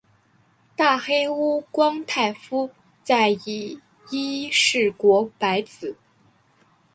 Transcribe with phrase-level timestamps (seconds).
[0.75, 2.71] 大黑屋光太夫
[3.03, 5.95] 在以伊势国白子。